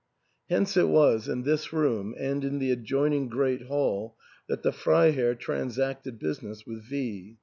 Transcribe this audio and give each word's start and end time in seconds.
Hence 0.49 0.77
it 0.77 0.89
was 0.89 1.27
in 1.29 1.43
this 1.43 1.71
room 1.71 2.15
and 2.17 2.43
in 2.43 2.57
the 2.57 2.71
adjoining 2.71 3.29
great 3.29 3.67
hall 3.67 4.17
that 4.49 4.63
the 4.63 4.71
Freiherr 4.71 5.35
transacted 5.35 6.17
business 6.17 6.65
with 6.65 6.81
V 6.89 7.37